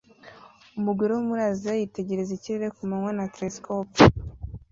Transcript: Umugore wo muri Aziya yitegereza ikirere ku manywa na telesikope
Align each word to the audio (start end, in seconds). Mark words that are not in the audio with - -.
Umugore 0.79 1.11
wo 1.13 1.21
muri 1.27 1.41
Aziya 1.49 1.73
yitegereza 1.79 2.31
ikirere 2.33 2.67
ku 2.75 2.81
manywa 2.89 3.11
na 3.17 3.25
telesikope 3.33 3.97